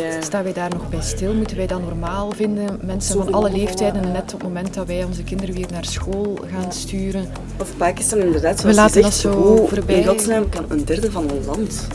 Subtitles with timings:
[0.00, 0.20] Ja.
[0.20, 1.34] Staan wij daar nog bij stil?
[1.34, 2.78] Moeten wij dat normaal vinden?
[2.82, 5.84] Mensen van alle leeftijden, en net op het moment dat wij onze kinderen weer naar
[5.84, 7.26] school gaan sturen.
[7.60, 9.94] Of Pakistan inderdaad, We zoals laten je dat zo hoe voorbij.
[9.96, 11.86] in godsnaam kan een derde van een land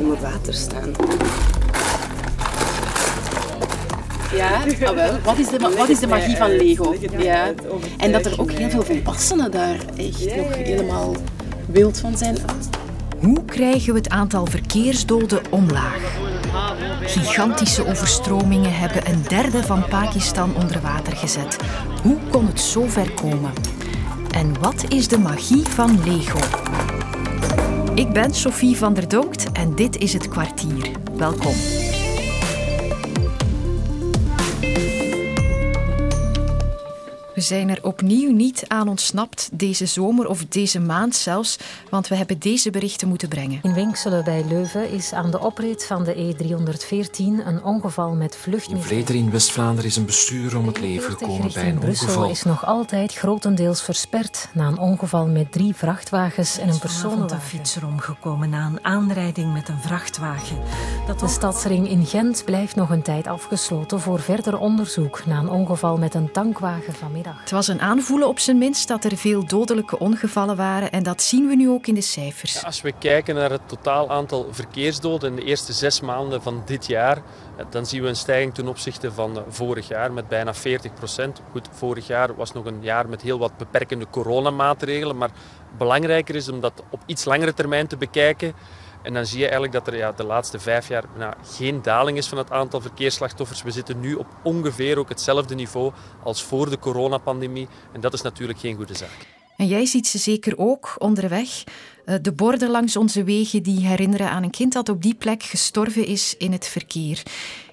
[0.00, 0.90] onder water staan?
[4.34, 5.12] Ja, ah, wel.
[5.24, 6.94] Wat, is de, wat is de magie van Lego?
[7.18, 7.52] Ja.
[7.98, 11.14] En dat er ook heel veel volwassenen daar echt nog helemaal
[11.66, 12.36] wild van zijn.
[13.20, 16.00] Hoe krijgen we het aantal verkeersdoden omlaag?
[17.00, 21.56] Gigantische overstromingen hebben een derde van Pakistan onder water gezet.
[22.02, 23.52] Hoe kon het zo ver komen?
[24.30, 26.38] En wat is de magie van Lego?
[27.94, 30.90] Ik ben Sophie van der Donkt en dit is het kwartier.
[31.16, 31.54] Welkom.
[37.46, 41.58] Zijn er opnieuw niet aan ontsnapt, deze zomer of deze maand zelfs,
[41.90, 43.58] want we hebben deze berichten moeten brengen.
[43.62, 48.40] In Winkselen bij Leuven is aan de oprit van de E314 een ongeval met In
[48.40, 48.82] vluchtmiddelen.
[48.82, 52.30] Vlederen in West-Vlaanderen is een bestuurder om het leven gekomen bij een Brussel ongeval.
[52.30, 57.08] is nog altijd grotendeels versperd na een ongeval met drie vrachtwagens en een Vanavond een
[57.08, 57.48] personenwagen.
[57.48, 60.56] fietser omgekomen na een aanrijding met een vrachtwagen.
[61.06, 65.50] Dat De stadsring in Gent blijft nog een tijd afgesloten voor verder onderzoek na een
[65.50, 67.35] ongeval met een tankwagen vanmiddag.
[67.40, 71.22] Het was een aanvoelen op zijn minst dat er veel dodelijke ongevallen waren en dat
[71.22, 72.64] zien we nu ook in de cijfers.
[72.64, 76.86] Als we kijken naar het totaal aantal verkeersdoden in de eerste zes maanden van dit
[76.86, 80.54] jaar, eh, dan zien we een stijging ten opzichte van eh, vorig jaar met bijna
[80.54, 81.42] 40 procent.
[81.50, 85.30] Goed, vorig jaar was nog een jaar met heel wat beperkende coronamaatregelen, maar
[85.78, 88.54] belangrijker is om dat op iets langere termijn te bekijken.
[89.06, 91.04] En dan zie je eigenlijk dat er ja, de laatste vijf jaar
[91.42, 93.62] geen daling is van het aantal verkeersslachtoffers.
[93.62, 97.68] We zitten nu op ongeveer ook hetzelfde niveau als voor de coronapandemie.
[97.92, 99.34] En dat is natuurlijk geen goede zaak.
[99.56, 101.64] En jij ziet ze zeker ook onderweg.
[102.04, 105.42] Eh, De borden langs onze wegen die herinneren aan een kind dat op die plek
[105.42, 107.22] gestorven is in het verkeer.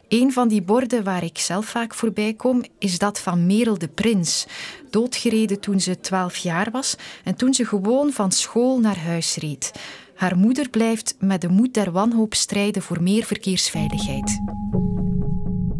[0.08, 3.88] Een van die borden waar ik zelf vaak voorbij kom, is dat van Merel de
[3.88, 4.46] Prins.
[4.90, 9.72] Doodgereden toen ze 12 jaar was en toen ze gewoon van school naar huis reed.
[10.16, 14.42] Haar moeder blijft met de moed der wanhoop strijden voor meer verkeersveiligheid.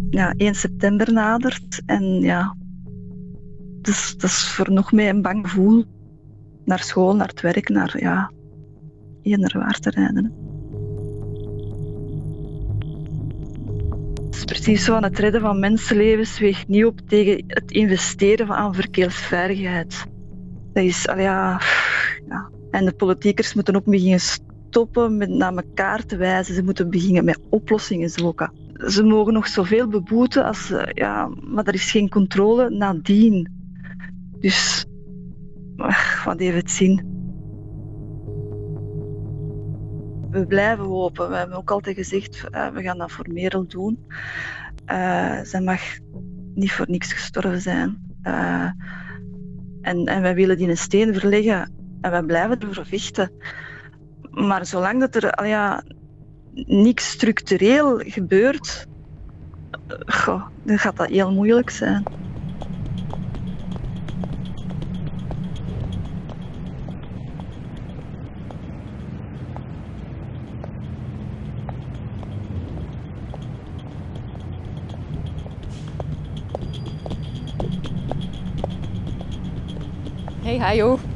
[0.10, 1.82] ja, 1 september nadert.
[1.86, 2.56] En ja,
[3.84, 5.84] dus, dat is voor nog meer een bang gevoel.
[6.66, 8.32] Naar school, naar het werk, naar ja,
[9.54, 10.34] waar te rijden.
[14.26, 18.50] Het is precies zo aan het redden van mensenlevens weegt niet op tegen het investeren
[18.50, 20.06] aan verkeersveiligheid.
[20.74, 21.62] Dat is, al ja.
[22.74, 26.56] En de politiekers moeten ook beginnen stoppen met naar elkaar te wijzen.
[26.56, 28.52] Ze moeten beginnen met oplossingen zoeken
[28.88, 33.48] ze mogen nog zoveel beboeten, als, ze- ja, maar er is geen controle nadien.
[34.40, 34.86] Dus,
[35.78, 37.12] ach, wat heeft het zin?
[40.30, 41.30] We blijven hopen.
[41.30, 44.06] We hebben ook altijd gezegd, eh, we gaan dat voor Merel doen.
[44.86, 45.82] Eh, zij mag
[46.54, 47.98] niet voor niks gestorven zijn.
[48.22, 48.70] Eh,
[49.82, 51.72] en, en wij willen die een steen verleggen.
[52.04, 53.32] En wij blijven ervoor vechten.
[54.30, 55.84] Maar zolang dat er al ja,
[56.66, 58.88] niks structureel gebeurt,
[59.88, 62.04] eh, dan gaat dat heel moeilijk zijn.
[80.42, 81.13] Hey, hajo.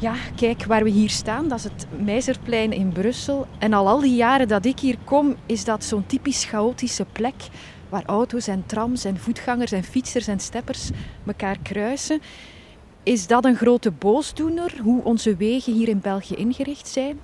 [0.00, 1.48] Ja, kijk waar we hier staan.
[1.48, 3.46] Dat is het Meizerplein in Brussel.
[3.58, 7.34] En al al die jaren dat ik hier kom, is dat zo'n typisch chaotische plek
[7.88, 10.90] waar auto's en trams en voetgangers en fietsers en steppers
[11.26, 12.20] elkaar kruisen.
[13.02, 17.18] Is dat een grote boosdoener, hoe onze wegen hier in België ingericht zijn?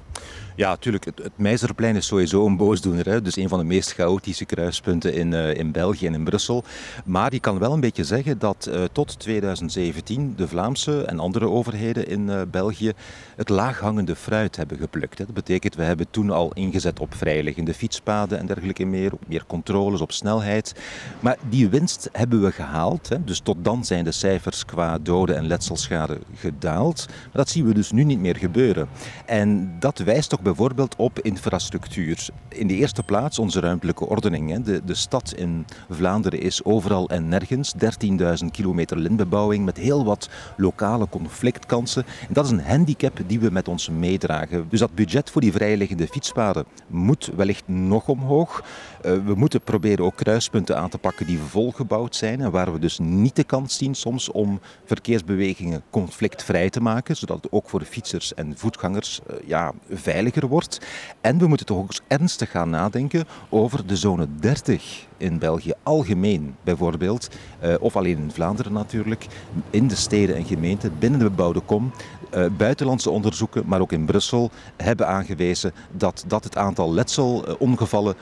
[0.57, 1.05] Ja, natuurlijk.
[1.05, 3.09] Het, het is sowieso een boosdoener.
[3.09, 3.23] Hè?
[3.23, 6.65] Dus een van de meest chaotische kruispunten in, eh, in België en in Brussel.
[7.05, 11.49] Maar je kan wel een beetje zeggen dat eh, tot 2017 de Vlaamse en andere
[11.49, 12.93] overheden in eh, België
[13.37, 15.19] het laaghangende fruit hebben geplukt.
[15.19, 15.25] Hè?
[15.25, 19.13] Dat betekent, we hebben toen al ingezet op vrijliggende fietspaden en dergelijke meer.
[19.27, 20.75] Meer controles, op snelheid.
[21.21, 23.09] Maar die winst hebben we gehaald.
[23.09, 23.25] Hè?
[23.25, 27.07] Dus tot dan zijn de cijfers qua doden en letselschade gedaald.
[27.09, 28.89] Maar dat zien we dus nu niet meer gebeuren.
[29.27, 32.29] En dat wijst toch bijvoorbeeld op infrastructuur.
[32.49, 34.65] In de eerste plaats onze ruimtelijke ordening.
[34.65, 37.75] De, de stad in Vlaanderen is overal en nergens.
[37.79, 42.05] 13.000 kilometer lintbebouwing met heel wat lokale conflictkansen.
[42.29, 44.67] En dat is een handicap die we met ons meedragen.
[44.69, 48.65] Dus dat budget voor die vrijliggende fietspaden moet wellicht nog omhoog.
[49.05, 52.79] Uh, we moeten proberen ook kruispunten aan te pakken die volgebouwd zijn en waar we
[52.79, 57.83] dus niet de kans zien soms om verkeersbewegingen conflictvrij te maken, zodat het ook voor
[57.85, 60.81] fietsers en voetgangers uh, ja, veiliger wordt.
[61.21, 66.57] En we moeten toch ook ernstig gaan nadenken over de zone 30 in België algemeen
[66.65, 67.29] bijvoorbeeld,
[67.65, 69.27] uh, of alleen in Vlaanderen natuurlijk,
[69.71, 71.93] in de steden en gemeenten, binnen de bebouwde kom,
[72.35, 78.15] uh, buitenlandse onderzoeken, maar ook in Brussel, hebben aangewezen dat dat het aantal letselongevallen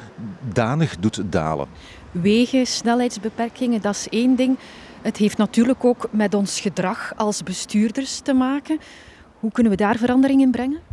[0.52, 1.68] danig doet dalen.
[2.10, 4.58] Wegen, snelheidsbeperkingen, dat is één ding.
[5.02, 8.78] Het heeft natuurlijk ook met ons gedrag als bestuurders te maken.
[9.40, 10.91] Hoe kunnen we daar verandering in brengen?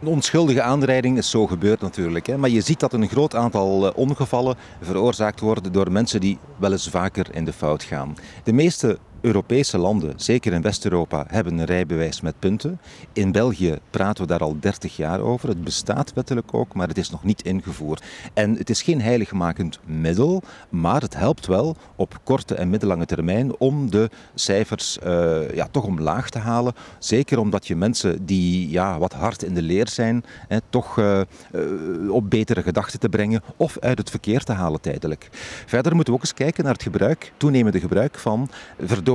[0.00, 2.26] Een onschuldige aanrijding is zo gebeurd natuurlijk.
[2.26, 2.38] Hè.
[2.38, 6.72] Maar je ziet dat een groot aantal eh, ongevallen veroorzaakt worden door mensen die wel
[6.72, 8.16] eens vaker in de fout gaan.
[8.44, 12.80] De meeste Europese landen, zeker in West-Europa, hebben een rijbewijs met punten.
[13.12, 15.48] In België praten we daar al 30 jaar over.
[15.48, 18.04] Het bestaat wettelijk ook, maar het is nog niet ingevoerd.
[18.34, 23.58] En het is geen heiligmakend middel, maar het helpt wel op korte en middellange termijn
[23.58, 26.74] om de cijfers uh, ja, toch omlaag te halen.
[26.98, 31.20] Zeker omdat je mensen die ja, wat hard in de leer zijn, hè, toch uh,
[31.54, 35.28] uh, op betere gedachten te brengen of uit het verkeer te halen tijdelijk.
[35.66, 38.48] Verder moeten we ook eens kijken naar het gebruik, toenemende gebruik van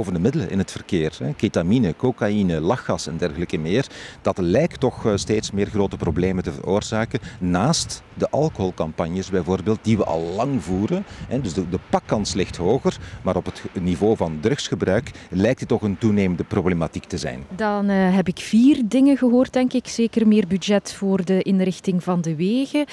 [0.10, 1.18] middelen in het verkeer.
[1.36, 3.88] Ketamine, cocaïne, lachgas en dergelijke meer.
[4.22, 7.20] Dat lijkt toch eh, steeds meer grote problemen te veroorzaken.
[7.40, 11.06] Naast de alcoholcampagnes bijvoorbeeld, die we al lang voeren.
[11.42, 15.98] Dus de, pakkans ligt hoger, maar op het niveau van drugsgebruik lijkt het toch een
[15.98, 17.44] toenemende problematiek te zijn.
[17.56, 19.88] Dan uh, heb ik vier dingen gehoord, denk ik.
[19.88, 22.86] Zeker meer budget voor de inrichting van de wegen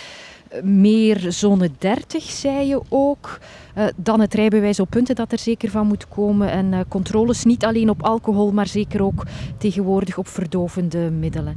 [0.63, 3.39] meer zone 30, zei je ook.
[3.77, 6.51] Uh, dan het rijbewijs op punten dat er zeker van moet komen.
[6.51, 9.27] En uh, controles niet alleen op alcohol, maar zeker ook
[9.59, 11.57] tegenwoordig op verdovende middelen.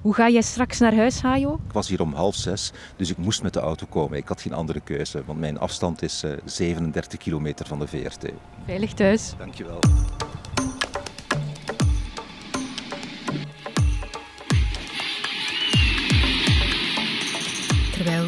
[0.00, 1.60] Hoe ga jij straks naar huis, Hajo?
[1.66, 4.18] Ik was hier om half zes, dus ik moest met de auto komen.
[4.18, 8.32] Ik had geen andere keuze, want mijn afstand is uh, 37 kilometer van de VRT.
[8.64, 9.34] Veilig thuis.
[9.38, 9.80] Dankjewel.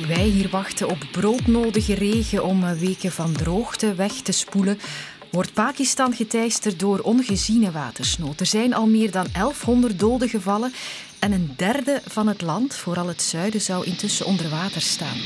[0.07, 4.79] Wij hier wachten op broodnodige regen om weken van droogte weg te spoelen,
[5.31, 8.41] wordt Pakistan geteisterd door ongeziene watersnood.
[8.41, 10.73] Er zijn al meer dan 1100 doden gevallen
[11.19, 15.19] en een derde van het land, vooral het zuiden, zou intussen onder water staan.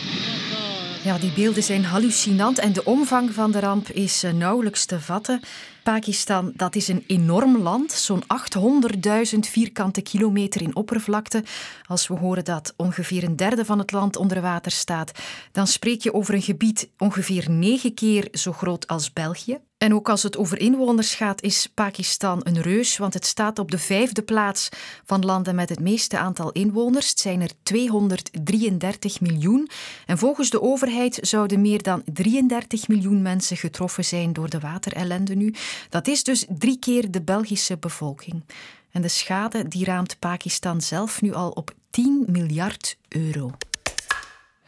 [1.07, 5.01] Ja, die beelden zijn hallucinant en de omvang van de ramp is eh, nauwelijks te
[5.01, 5.41] vatten.
[5.83, 11.45] Pakistan, dat is een enorm land, zo'n 800.000 vierkante kilometer in oppervlakte.
[11.87, 15.13] Als we horen dat ongeveer een derde van het land onder water staat,
[15.53, 19.59] dan spreek je over een gebied ongeveer negen keer zo groot als België.
[19.87, 23.71] En ook als het over inwoners gaat, is Pakistan een reus, want het staat op
[23.71, 24.69] de vijfde plaats
[25.05, 27.09] van landen met het meeste aantal inwoners.
[27.09, 29.69] Het zijn er 233 miljoen.
[30.07, 35.35] En volgens de overheid zouden meer dan 33 miljoen mensen getroffen zijn door de waterellende
[35.35, 35.55] nu.
[35.89, 38.43] Dat is dus drie keer de Belgische bevolking.
[38.91, 43.51] En de schade die raamt Pakistan zelf nu al op 10 miljard euro.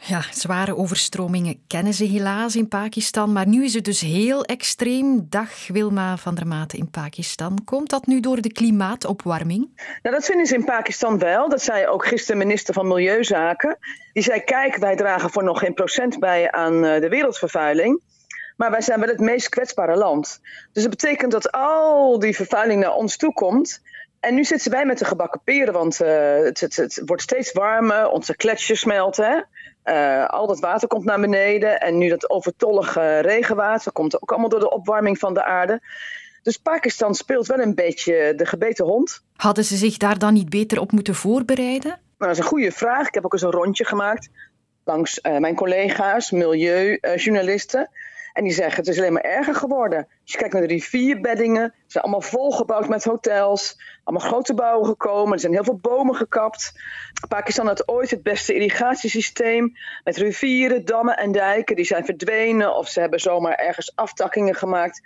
[0.01, 5.27] Ja, zware overstromingen kennen ze helaas in Pakistan, maar nu is het dus heel extreem.
[5.29, 7.65] Dag Wilma van der Maten in Pakistan.
[7.65, 9.69] Komt dat nu door de klimaatopwarming?
[10.03, 11.49] Nou, dat vinden ze in Pakistan wel.
[11.49, 13.79] Dat zei ook gisteren minister van Milieuzaken.
[14.13, 18.01] Die zei, kijk, wij dragen voor nog geen procent bij aan eh, de wereldvervuiling.
[18.57, 20.41] Maar wij zijn wel het meest kwetsbare land.
[20.73, 23.81] Dus dat betekent dat al die vervuiling naar ons toe komt.
[24.21, 26.09] En nu zitten wij met de gebakken peren, want uh,
[26.45, 29.49] het, het, het, wordt steeds warmer, onze gletsjers smelten.
[29.89, 34.49] Uh, al dat water komt naar beneden en nu dat overtollige regenwater komt ook allemaal
[34.49, 35.81] door de opwarming van de aarde.
[36.43, 39.23] Dus Pakistan speelt wel een beetje de gebeten hond.
[39.37, 41.91] Hadden ze zich daar dan niet beter op moeten voorbereiden?
[41.91, 43.07] Nou, dat is een goede vraag.
[43.07, 44.29] Ik heb ook eens een rondje gemaakt
[44.85, 47.91] langs uh, mijn collega's, milieujournalisten.
[48.39, 49.99] En die zeggen het is alleen maar erger geworden.
[49.99, 54.87] Als je kijkt naar de rivierbeddingen, ze zijn allemaal volgebouwd met hotels, allemaal grote bouwen
[54.87, 56.73] gekomen, er zijn heel veel bomen gekapt.
[57.29, 61.77] Pakistan had ooit het beste irrigatiesysteem met rivieren, dammen en dijken.
[61.77, 65.03] Die zijn verdwenen of ze hebben zomaar ergens aftakkingen gemaakt.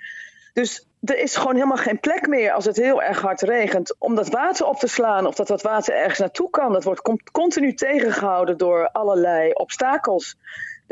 [0.52, 4.14] Dus er is gewoon helemaal geen plek meer als het heel erg hard regent om
[4.14, 6.72] dat water op te slaan of dat dat water ergens naartoe kan.
[6.72, 10.36] Dat wordt continu tegengehouden door allerlei obstakels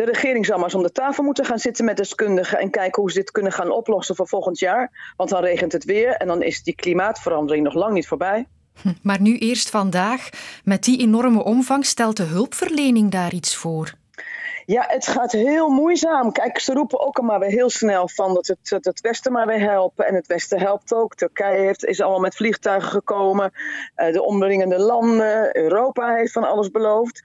[0.00, 3.02] de regering zal maar eens om de tafel moeten gaan zitten met deskundigen en kijken
[3.02, 5.12] hoe ze dit kunnen gaan oplossen voor volgend jaar.
[5.16, 8.47] Want dan regent het weer en dan is die klimaatverandering nog lang niet voorbij.
[9.02, 10.28] Maar nu eerst vandaag,
[10.64, 13.92] met die enorme omvang, stelt de hulpverlening daar iets voor?
[14.66, 16.33] Ja, het gaat heel moeizaam.
[16.33, 19.47] Kijk, ze roepen ook al maar weer heel snel van dat het, het Westen maar
[19.47, 20.07] weer helpen.
[20.07, 21.14] En het Westen helpt ook.
[21.14, 23.52] Turkije heeft, is allemaal met vliegtuigen gekomen.
[23.97, 27.23] Uh, de omringende landen, Europa heeft van alles beloofd.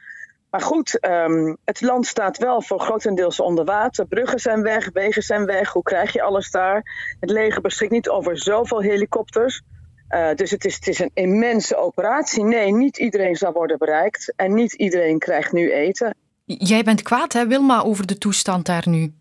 [0.56, 4.06] Maar goed, um, het land staat wel voor grotendeels onder water.
[4.06, 5.72] Bruggen zijn weg, wegen zijn weg.
[5.72, 7.16] Hoe krijg je alles daar?
[7.20, 9.62] Het leger beschikt niet over zoveel helikopters.
[10.10, 12.44] Uh, dus het is, het is een immense operatie.
[12.44, 16.16] Nee, niet iedereen zal worden bereikt en niet iedereen krijgt nu eten.
[16.46, 19.14] Jij bent kwaad, hè, Wilma, over de toestand daar nu?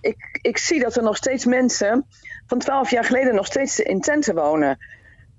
[0.00, 2.06] Ik, ik zie dat er nog steeds mensen
[2.46, 4.78] van twaalf jaar geleden nog steeds in tenten wonen.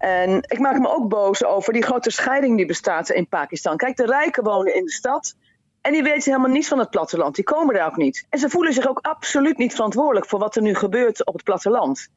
[0.02, 3.78] En ik maak me ook boos over die grote scheiding die bestaat in Pakistan.
[3.78, 5.36] Kijk, de rijken wonen in de stad
[5.82, 7.36] en die weten helemaal niets van het platteland.
[7.36, 8.26] Die komen daar ook niet.
[8.30, 11.44] En ze voelen zich ook absoluut niet verantwoordelijk voor wat er nu gebeurt op het
[11.44, 12.08] platteland.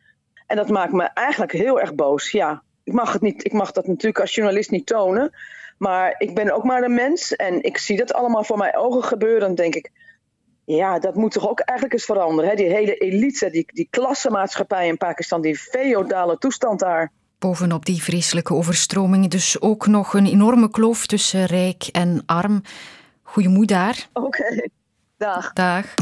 [0.46, 2.30] En dat maakt me eigenlijk heel erg boos.
[2.30, 5.32] Ja, ik mag, het niet, ik mag dat natuurlijk als journalist niet tonen.
[5.78, 9.04] Maar ik ben ook maar een mens en ik zie dat allemaal voor mijn ogen
[9.04, 9.40] gebeuren.
[9.40, 9.90] Dan denk ik,
[10.64, 12.50] ja, dat moet toch ook eigenlijk eens veranderen.
[12.50, 12.56] Hè?
[12.56, 17.12] Die hele elite, die, die klassenmaatschappij in Pakistan, die feodale toestand daar.
[17.38, 22.62] Bovenop die vreselijke overstromingen dus ook nog een enorme kloof tussen rijk en arm.
[23.34, 24.08] Goeiemoed daar.
[24.12, 24.68] Oké,
[25.16, 25.52] dag.
[25.52, 25.94] Dag.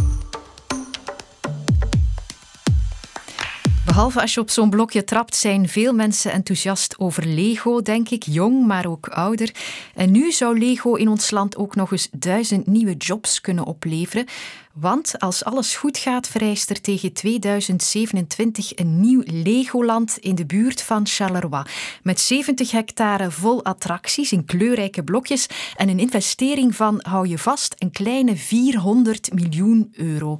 [3.85, 8.23] Behalve als je op zo'n blokje trapt, zijn veel mensen enthousiast over Lego, denk ik.
[8.23, 9.55] Jong, maar ook ouder.
[9.95, 14.27] En nu zou Lego in ons land ook nog eens duizend nieuwe jobs kunnen opleveren.
[14.73, 20.83] Want als alles goed gaat, vereist er tegen 2027 een nieuw Legoland in de buurt
[20.83, 21.63] van Charleroi.
[22.03, 27.75] Met 70 hectare vol attracties in kleurrijke blokjes en een investering van, hou je vast,
[27.79, 30.39] een kleine 400 miljoen euro.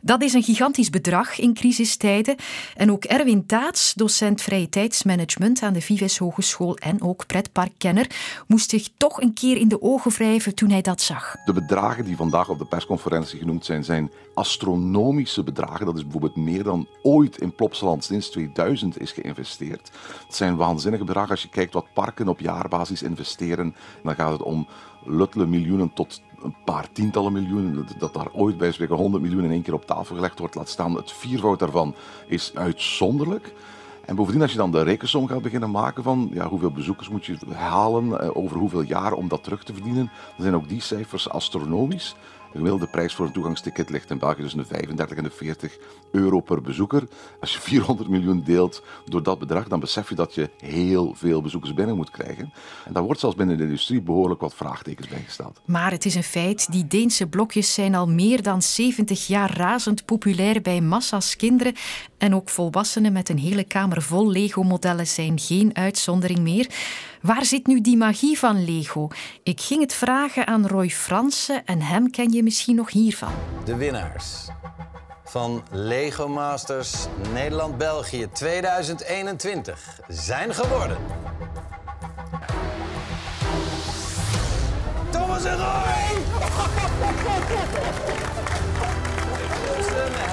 [0.00, 2.36] Dat is een gigantisch bedrag in crisistijden.
[2.76, 8.10] En ook Erwin Taats, docent vrije tijdsmanagement aan de Vives Hogeschool en ook pretparkkenner,
[8.46, 11.36] moest zich toch een keer in de ogen wrijven toen hij dat zag.
[11.44, 15.86] De bedragen die vandaag op de persconferentie genoemd zijn, zijn astronomische bedragen.
[15.86, 19.90] Dat is bijvoorbeeld meer dan ooit in Plopsaland sinds 2000 is geïnvesteerd.
[20.26, 23.74] Het zijn waanzinnige bedragen als je kijkt wat parken op jaarbasis investeren.
[24.02, 24.68] Dan gaat het om
[25.04, 27.86] luttele miljoenen tot een paar tientallen miljoenen.
[27.98, 30.68] Dat daar ooit bij spreken 100 miljoen in één keer op tafel gelegd wordt, laat
[30.68, 30.94] staan.
[30.94, 31.94] Het viervoud daarvan
[32.26, 33.54] is uitzonderlijk.
[34.04, 37.26] En bovendien, als je dan de rekensom gaat beginnen maken van ja, hoeveel bezoekers moet
[37.26, 40.80] je halen, eh, over hoeveel jaar om dat terug te verdienen, dan zijn ook die
[40.80, 42.14] cijfers astronomisch.
[42.52, 45.76] De gemiddelde prijs voor een toegangsticket ligt in België tussen de 35 en de 40
[46.10, 47.02] euro per bezoeker.
[47.40, 51.42] Als je 400 miljoen deelt door dat bedrag, dan besef je dat je heel veel
[51.42, 52.52] bezoekers binnen moet krijgen.
[52.84, 55.60] En daar wordt zelfs binnen de industrie behoorlijk wat vraagtekens bij gesteld.
[55.64, 60.04] Maar het is een feit, die Deense blokjes zijn al meer dan 70 jaar razend
[60.04, 61.74] populair bij massa's kinderen.
[62.18, 66.66] En ook volwassenen met een hele kamer vol Lego-modellen zijn geen uitzondering meer.
[67.22, 69.08] Waar zit nu die magie van Lego?
[69.42, 73.32] Ik ging het vragen aan Roy Fransen en hem ken je misschien nog hiervan.
[73.64, 74.48] De winnaars
[75.24, 80.96] van Lego Masters Nederland-België 2021 zijn geworden.
[85.10, 86.16] Thomas en Roy!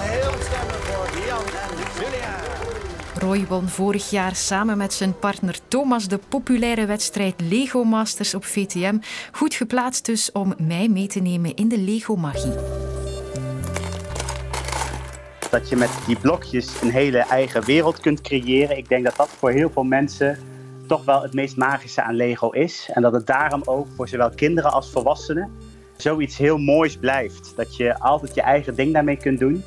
[0.07, 2.74] Heel stemmen voor Jan en Julia.
[3.25, 8.45] Roy won vorig jaar samen met zijn partner Thomas de populaire wedstrijd Lego Masters op
[8.45, 8.97] VTM.
[9.31, 12.53] Goed geplaatst dus om mij mee te nemen in de Lego-magie.
[15.51, 18.77] Dat je met die blokjes een hele eigen wereld kunt creëren.
[18.77, 20.39] Ik denk dat dat voor heel veel mensen
[20.87, 22.89] toch wel het meest magische aan Lego is.
[22.93, 25.51] En dat het daarom ook voor zowel kinderen als volwassenen
[25.97, 27.53] zoiets heel moois blijft.
[27.55, 29.63] Dat je altijd je eigen ding daarmee kunt doen.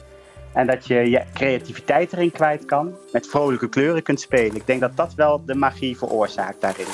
[0.53, 4.57] En dat je je creativiteit erin kwijt kan, met vrolijke kleuren kunt spelen.
[4.57, 6.87] Ik denk dat dat wel de magie veroorzaakt daarin.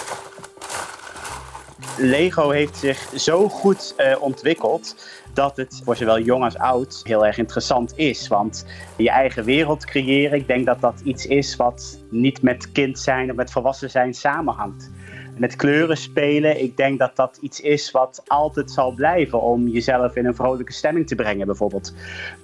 [1.99, 4.97] Lego heeft zich zo goed uh, ontwikkeld
[5.35, 8.29] dat het voor zowel jong als oud heel erg interessant is.
[8.29, 12.99] Want je eigen wereld creëren, ik denk dat dat iets is wat niet met kind
[12.99, 14.91] zijn of met volwassen zijn samenhangt
[15.37, 16.63] met kleuren spelen.
[16.63, 20.73] Ik denk dat dat iets is wat altijd zal blijven om jezelf in een vrolijke
[20.73, 21.95] stemming te brengen, bijvoorbeeld.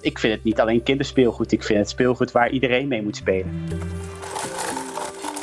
[0.01, 3.63] Ik vind het niet alleen kinderspeelgoed, ik vind het speelgoed waar iedereen mee moet spelen.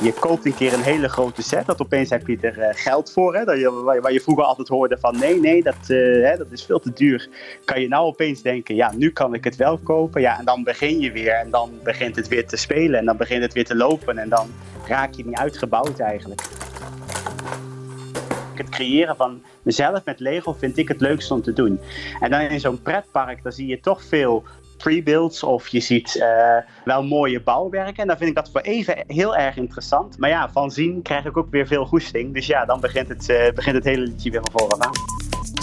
[0.03, 3.13] Je koopt een keer een hele grote set, dat opeens heb je er uh, geld
[3.13, 3.35] voor.
[3.35, 3.45] Hè?
[3.45, 6.65] Dat je, waar, je, vroeger altijd hoorde van nee, nee, dat, uh, hè, dat is
[6.65, 7.29] veel te duur.
[7.65, 10.21] Kan je nou opeens denken, ja, nu kan ik het wel kopen.
[10.21, 13.17] Ja, en dan begin je weer en dan begint het weer te spelen en dan
[13.17, 14.19] begint het weer te lopen.
[14.19, 14.51] En dan
[14.87, 16.41] raak je niet uitgebouwd eigenlijk
[18.59, 21.81] het creëren van mezelf met Lego vind ik het leukste om te doen.
[22.21, 24.45] En dan in zo'n pretpark, dan zie je toch veel
[24.77, 28.03] pre-builds of je ziet uh, wel mooie bouwwerken.
[28.03, 30.19] En dan vind ik dat voor even heel erg interessant.
[30.19, 32.35] Maar ja, van zien krijg ik ook weer veel goesting.
[32.35, 34.93] Dus ja, dan begint het, uh, begint het hele liedje weer van vooraf aan.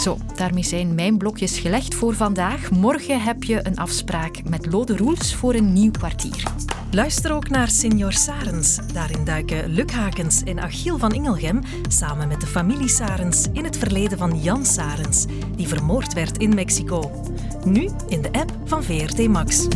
[0.00, 2.70] Zo, daarmee zijn mijn blokjes gelegd voor vandaag.
[2.70, 6.42] Morgen heb je een afspraak met Lode Roels voor een nieuw kwartier.
[6.90, 8.78] Luister ook naar Senior Sarens.
[8.92, 13.78] Daarin duiken Luc Hakens en Achiel van Ingelgem samen met de familie Sarens in het
[13.78, 15.26] verleden van Jan Sarens,
[15.56, 17.24] die vermoord werd in Mexico.
[17.64, 19.66] Nu in de app van VRT Max.